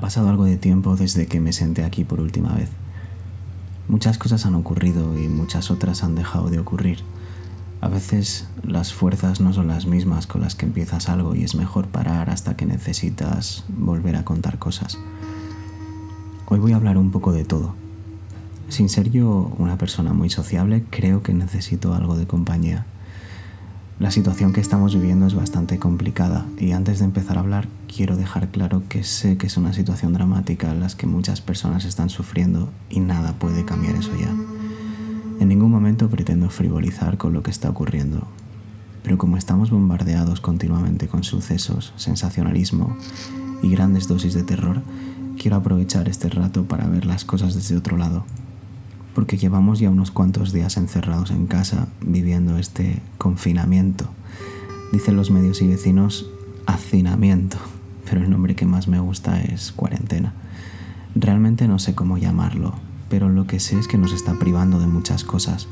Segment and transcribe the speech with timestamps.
[0.00, 2.70] Ha pasado algo de tiempo desde que me senté aquí por última vez.
[3.86, 7.00] Muchas cosas han ocurrido y muchas otras han dejado de ocurrir.
[7.82, 11.54] A veces las fuerzas no son las mismas con las que empiezas algo y es
[11.54, 14.96] mejor parar hasta que necesitas volver a contar cosas.
[16.46, 17.74] Hoy voy a hablar un poco de todo.
[18.70, 22.86] Sin ser yo una persona muy sociable, creo que necesito algo de compañía.
[24.00, 28.16] La situación que estamos viviendo es bastante complicada y antes de empezar a hablar quiero
[28.16, 32.08] dejar claro que sé que es una situación dramática en la que muchas personas están
[32.08, 34.34] sufriendo y nada puede cambiar eso ya.
[35.38, 38.26] En ningún momento pretendo frivolizar con lo que está ocurriendo,
[39.02, 42.96] pero como estamos bombardeados continuamente con sucesos, sensacionalismo
[43.62, 44.80] y grandes dosis de terror,
[45.38, 48.24] quiero aprovechar este rato para ver las cosas desde otro lado
[49.14, 54.08] porque llevamos ya unos cuantos días encerrados en casa viviendo este confinamiento.
[54.92, 56.30] Dicen los medios y vecinos
[56.66, 57.58] hacinamiento,
[58.08, 60.34] pero el nombre que más me gusta es cuarentena.
[61.14, 62.74] Realmente no sé cómo llamarlo,
[63.08, 65.68] pero lo que sé es que nos está privando de muchas cosas,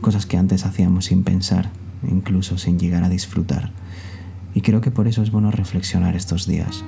[0.00, 1.70] cosas que antes hacíamos sin pensar,
[2.08, 3.70] incluso sin llegar a disfrutar.
[4.54, 6.84] Y creo que por eso es bueno reflexionar estos días.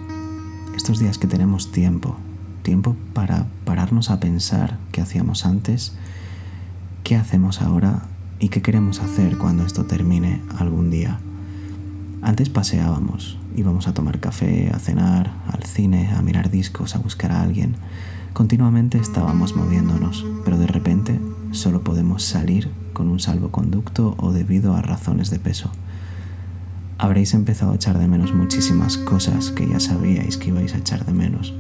[0.77, 2.17] Estos días que tenemos tiempo,
[2.63, 5.95] tiempo para pararnos a pensar qué hacíamos antes,
[7.05, 8.03] qué hacemos ahora
[8.39, 11.19] y qué queremos hacer cuando esto termine algún día.
[12.23, 17.33] Antes paseábamos, íbamos a tomar café, a cenar, al cine, a mirar discos, a buscar
[17.33, 17.75] a alguien.
[18.33, 24.83] Continuamente estábamos moviéndonos, pero de repente solo podemos salir con un salvoconducto o debido a
[24.83, 25.71] razones de peso.
[26.99, 31.05] Habréis empezado a echar de menos muchísimas cosas que ya sabíais que ibais a echar
[31.05, 31.53] de menos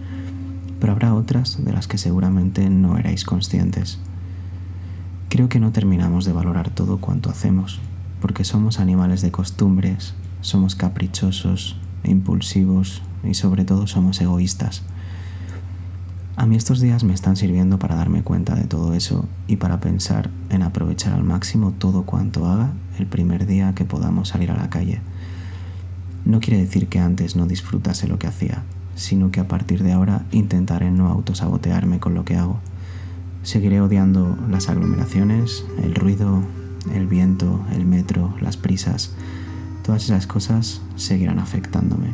[0.82, 4.00] pero habrá otras de las que seguramente no erais conscientes.
[5.28, 7.78] Creo que no terminamos de valorar todo cuanto hacemos,
[8.20, 14.82] porque somos animales de costumbres, somos caprichosos impulsivos y sobre todo somos egoístas.
[16.34, 19.78] A mí estos días me están sirviendo para darme cuenta de todo eso y para
[19.78, 24.56] pensar en aprovechar al máximo todo cuanto haga el primer día que podamos salir a
[24.56, 25.00] la calle.
[26.24, 28.64] No quiere decir que antes no disfrutase lo que hacía,
[28.94, 32.58] sino que a partir de ahora intentaré no autosabotearme con lo que hago.
[33.42, 36.42] Seguiré odiando las aglomeraciones, el ruido,
[36.94, 39.14] el viento, el metro, las prisas.
[39.84, 42.08] Todas esas cosas seguirán afectándome.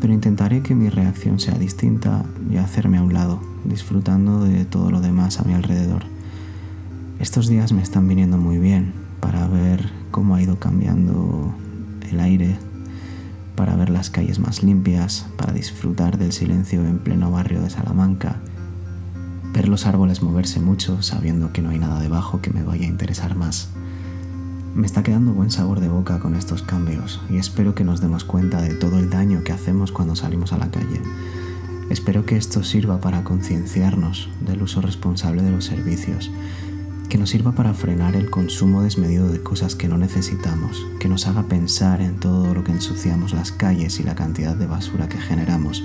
[0.00, 4.90] Pero intentaré que mi reacción sea distinta y hacerme a un lado, disfrutando de todo
[4.90, 6.04] lo demás a mi alrededor.
[7.20, 11.54] Estos días me están viniendo muy bien para ver cómo ha ido cambiando
[12.10, 12.56] el aire,
[13.60, 18.36] para ver las calles más limpias, para disfrutar del silencio en pleno barrio de Salamanca,
[19.52, 22.88] ver los árboles moverse mucho sabiendo que no hay nada debajo que me vaya a
[22.88, 23.68] interesar más.
[24.74, 28.24] Me está quedando buen sabor de boca con estos cambios y espero que nos demos
[28.24, 31.02] cuenta de todo el daño que hacemos cuando salimos a la calle.
[31.90, 36.30] Espero que esto sirva para concienciarnos del uso responsable de los servicios
[37.10, 41.26] que nos sirva para frenar el consumo desmedido de cosas que no necesitamos, que nos
[41.26, 45.18] haga pensar en todo lo que ensuciamos las calles y la cantidad de basura que
[45.18, 45.82] generamos,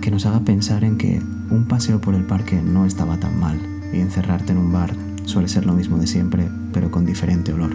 [0.00, 1.20] que nos haga pensar en que
[1.50, 3.58] un paseo por el parque no estaba tan mal
[3.92, 4.94] y encerrarte en un bar
[5.24, 7.74] suele ser lo mismo de siempre, pero con diferente olor.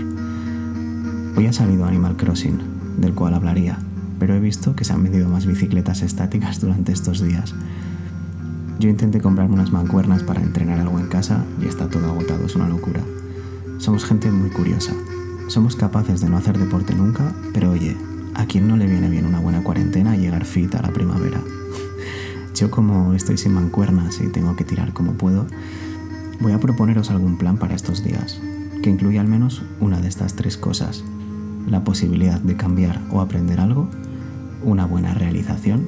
[1.36, 2.62] Hoy ha salido Animal Crossing,
[2.98, 3.78] del cual hablaría,
[4.20, 7.54] pero he visto que se han vendido más bicicletas estáticas durante estos días
[8.80, 12.56] yo intenté comprarme unas mancuernas para entrenar algo en casa y está todo agotado, es
[12.56, 13.02] una locura.
[13.78, 14.94] Somos gente muy curiosa.
[15.50, 17.98] Somos capaces de no hacer deporte nunca, pero oye,
[18.36, 21.42] ¿a quién no le viene bien una buena cuarentena y llegar fit a la primavera?
[22.56, 25.46] Yo como estoy sin mancuernas y tengo que tirar como puedo,
[26.40, 28.40] voy a proponeros algún plan para estos días,
[28.82, 31.04] que incluya al menos una de estas tres cosas.
[31.68, 33.90] La posibilidad de cambiar o aprender algo,
[34.64, 35.86] una buena realización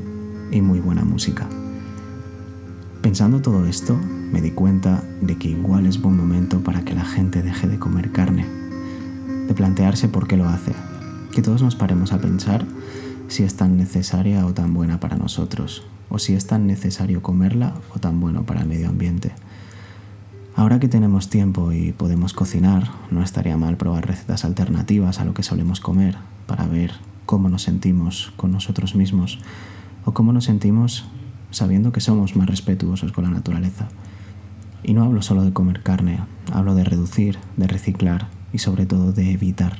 [0.51, 1.47] y muy buena música.
[3.01, 3.97] Pensando todo esto,
[4.31, 7.79] me di cuenta de que igual es buen momento para que la gente deje de
[7.79, 8.45] comer carne,
[9.47, 10.73] de plantearse por qué lo hace,
[11.31, 12.63] que todos nos paremos a pensar
[13.27, 17.73] si es tan necesaria o tan buena para nosotros, o si es tan necesario comerla
[17.95, 19.31] o tan bueno para el medio ambiente.
[20.55, 25.33] Ahora que tenemos tiempo y podemos cocinar, no estaría mal probar recetas alternativas a lo
[25.33, 26.93] que solemos comer para ver
[27.25, 29.39] cómo nos sentimos con nosotros mismos
[30.05, 31.05] o cómo nos sentimos
[31.51, 33.87] sabiendo que somos más respetuosos con la naturaleza.
[34.83, 36.19] Y no hablo solo de comer carne,
[36.51, 39.79] hablo de reducir, de reciclar y sobre todo de evitar.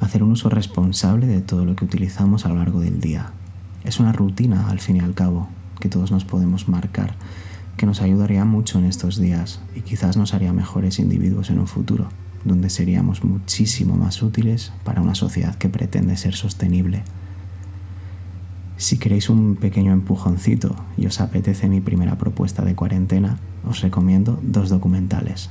[0.00, 3.32] Hacer un uso responsable de todo lo que utilizamos a lo largo del día.
[3.84, 5.48] Es una rutina, al fin y al cabo,
[5.80, 7.16] que todos nos podemos marcar,
[7.76, 11.66] que nos ayudaría mucho en estos días y quizás nos haría mejores individuos en un
[11.66, 12.08] futuro,
[12.44, 17.02] donde seríamos muchísimo más útiles para una sociedad que pretende ser sostenible.
[18.78, 23.36] Si queréis un pequeño empujoncito y os apetece mi primera propuesta de cuarentena,
[23.68, 25.50] os recomiendo dos documentales.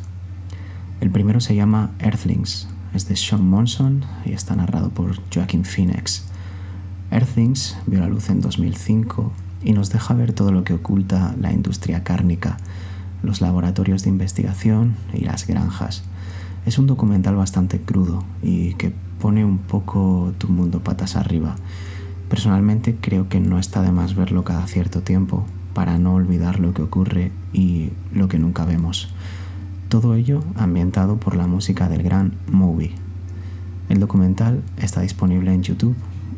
[1.02, 6.24] El primero se llama Earthlings, es de Sean Monson y está narrado por Joaquin Phoenix.
[7.12, 11.52] Earthlings vio la luz en 2005 y nos deja ver todo lo que oculta la
[11.52, 12.56] industria cárnica,
[13.24, 16.04] los laboratorios de investigación y las granjas.
[16.66, 21.58] Es un documental bastante crudo y que pone un poco tu mundo patas arriba.
[22.30, 26.74] Personalmente creo que no está de más verlo cada cierto tiempo para no olvidar lo
[26.74, 29.14] que ocurre y lo que nunca vemos.
[29.90, 32.92] Todo ello ambientado por la música del gran Movie.
[33.88, 35.96] El documental está disponible en YouTube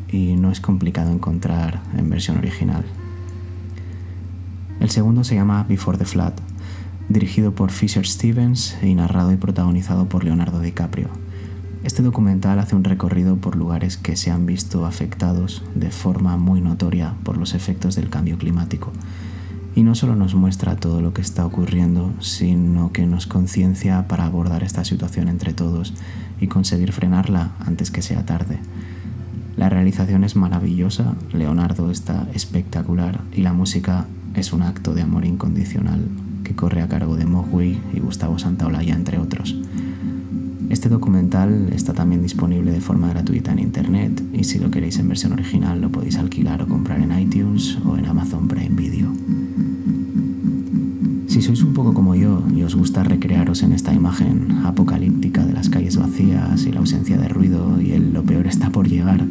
[0.08, 2.84] y no es complicado encontrar en versión original.
[4.78, 6.34] El segundo se llama Before the Flood,
[7.08, 11.08] dirigido por Fisher Stevens y narrado y protagonizado por Leonardo DiCaprio.
[11.82, 16.60] Este documental hace un recorrido por lugares que se han visto afectados de forma muy
[16.60, 18.92] notoria por los efectos del cambio climático.
[19.74, 24.26] Y no solo nos muestra todo lo que está ocurriendo, sino que nos conciencia para
[24.26, 25.94] abordar esta situación entre todos
[26.38, 28.58] y conseguir frenarla antes que sea tarde.
[29.56, 35.24] La realización es maravillosa, Leonardo está espectacular y la música es un acto de amor
[35.24, 36.08] incondicional
[36.44, 39.56] que corre a cargo de Mogwai y Gustavo Santaolalla, entre otros.
[40.70, 45.08] Este documental está también disponible de forma gratuita en internet y si lo queréis en
[45.08, 49.12] versión original lo podéis alquilar o comprar en iTunes o en Amazon Prime Video.
[51.26, 55.54] Si sois un poco como yo y os gusta recrearos en esta imagen apocalíptica de
[55.54, 59.26] las calles vacías y la ausencia de ruido y el lo peor está por llegar,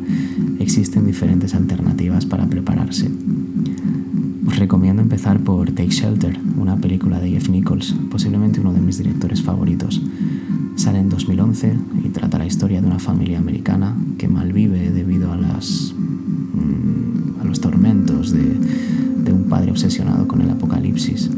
[0.60, 3.10] existen diferentes alternativas para prepararse.
[4.46, 8.98] Os recomiendo empezar por Take Shelter, una película de Jeff Nichols, posiblemente uno de mis
[8.98, 10.02] directores favoritos.
[10.80, 11.74] Sale en 2011
[12.06, 17.44] y trata la historia de una familia americana que malvive debido a, las, mm, a
[17.44, 18.58] los tormentos de,
[19.26, 21.32] de un padre obsesionado con el apocalipsis.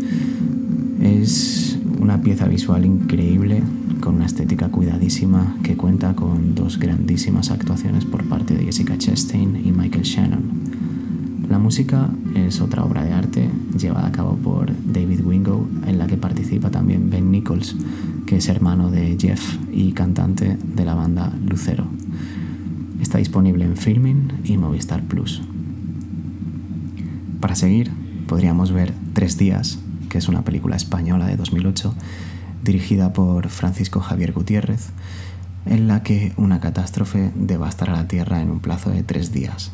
[1.02, 3.64] Es una pieza visual increíble,
[4.00, 9.60] con una estética cuidadísima que cuenta con dos grandísimas actuaciones por parte de Jessica Chastain
[9.66, 10.61] y Michael Shannon.
[11.52, 16.08] La música es otra obra de arte llevada a cabo por David Wingo, en la
[16.08, 17.76] que participa también Ben Nichols,
[18.26, 21.88] que es hermano de Jeff y cantante de la banda Lucero.
[23.02, 25.42] Está disponible en Filming y Movistar Plus.
[27.42, 27.92] Para seguir,
[28.28, 29.78] podríamos ver Tres Días,
[30.08, 31.94] que es una película española de 2008,
[32.64, 34.92] dirigida por Francisco Javier Gutiérrez,
[35.66, 39.74] en la que una catástrofe devastará la Tierra en un plazo de tres días.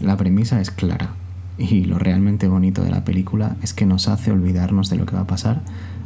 [0.00, 1.10] La premisa es clara
[1.58, 5.14] y lo realmente bonito de la película es que nos hace olvidarnos de lo que
[5.14, 5.60] va a pasar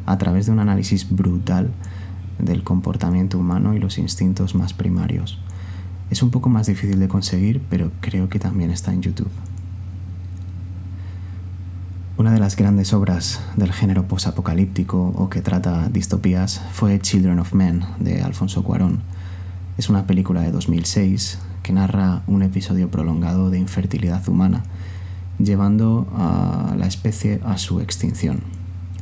[0.05, 1.71] a través de un análisis brutal
[2.41, 5.39] del comportamiento humano y los instintos más primarios.
[6.11, 9.31] Es un poco más difícil de conseguir, pero creo que también está en YouTube.
[12.17, 17.55] Una de las grandes obras del género posapocalíptico o que trata distopías fue Children of
[17.55, 19.03] Men de Alfonso Cuarón.
[19.77, 24.63] Es una película de 2006 que narra un episodio prolongado de infertilidad humana,
[25.41, 28.43] llevando a la especie a su extinción.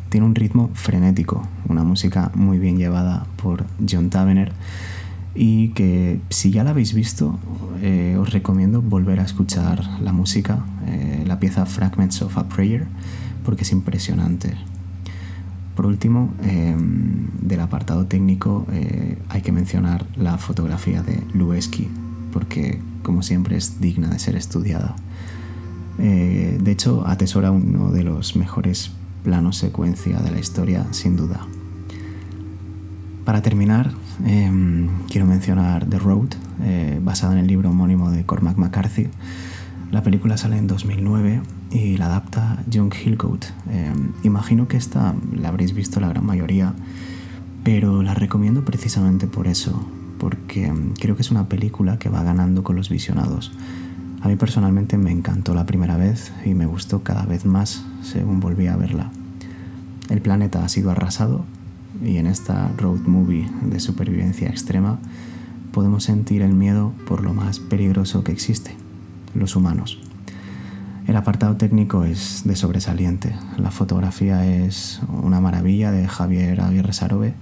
[0.09, 4.53] Tiene un ritmo frenético, una música muy bien llevada por John Tavener
[5.35, 7.39] y que si ya la habéis visto
[7.83, 12.87] eh, os recomiendo volver a escuchar la música, eh, la pieza Fragments of a Prayer,
[13.45, 14.57] porque es impresionante.
[15.75, 21.89] Por último, em, del apartado técnico eh, hay que mencionar la fotografía de Lueski,
[22.33, 24.95] porque como siempre es digna de ser estudiada.
[25.99, 28.93] Eh, de hecho, atesora uno de los mejores
[29.25, 31.47] planos secuencia de la historia, sin duda.
[33.25, 33.93] Para terminar,
[35.09, 36.31] quiero mencionar The Road,
[36.63, 39.09] eh, basada en el libro homónimo de Cormac McCarthy.
[39.91, 41.41] La película sale en 2009
[41.73, 43.47] y la adapta John Hillcoat.
[43.71, 46.75] Em, imagino que esta la habréis visto la gran mayoría,
[47.65, 49.87] pero la recomiendo precisamente por eso,
[50.19, 53.53] porque mm, creo que es una película que va ganando con los visionados.
[54.21, 58.41] A mí personalmente me encantó la primera vez y me gustó cada vez más según
[58.41, 59.11] volví a verla.
[60.11, 61.45] El planeta ha sido arrasado
[62.05, 64.99] y en esta road movie de supervivencia extrema
[65.73, 68.77] podemos sentir el miedo por lo más peligroso que existe,
[69.35, 70.12] los humanos.
[71.07, 77.35] El apartado técnico es de sobresaliente, la fotografía es una maravilla de Javier Aguirre Sarobe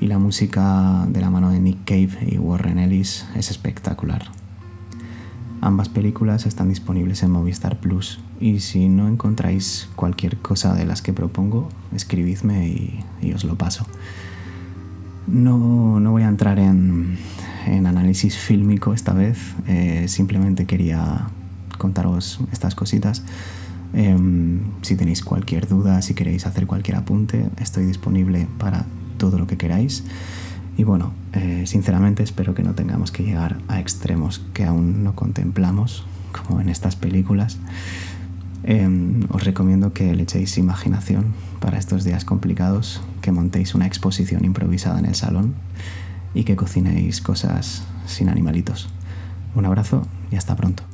[0.00, 4.24] y la música de la mano de Nick Cave y Warren Ellis es espectacular.
[5.60, 11.02] Ambas películas están disponibles en Movistar Plus y si no encontráis cualquier cosa de las
[11.02, 12.68] que propongo, escribidme
[13.22, 13.86] y, os lo paso.
[15.26, 17.18] No, no, voy a entrar en,
[17.66, 21.28] en análisis fílmico esta vez, eh, simplemente quería
[21.76, 23.22] contaros estas cositas.
[23.92, 28.86] Em, si tenéis cualquier duda, si queréis hacer cualquier apunte, estoy disponible para
[29.18, 30.04] todo lo que queráis.
[30.76, 35.14] Y bueno, eh, sinceramente espero que no tengamos que llegar a extremos que aún no
[35.14, 37.58] contemplamos, como en estas películas.
[38.64, 44.44] Em, os recomiendo que le echéis imaginación para estos días complicados, que montéis una exposición
[44.44, 45.54] improvisada en el salón
[46.34, 48.88] y que cocinéis cosas sin animalitos.
[49.54, 50.93] Un abrazo y hasta pronto.